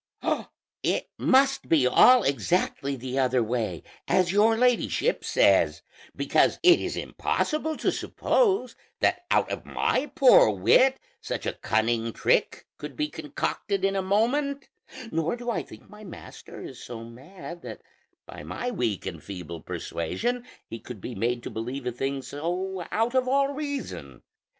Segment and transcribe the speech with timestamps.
[0.81, 5.83] It must be all exactly the other way, as your ladyship says;
[6.15, 12.13] because it is impossible to suppose that out of my poor wit such a cunning
[12.13, 14.69] trick could be concocted in a moment,
[15.11, 17.81] nor do I think my master is so mad that
[18.25, 22.87] by my weak and feeble persuasion he could be made to believe a thing so
[22.91, 24.23] out of all reason.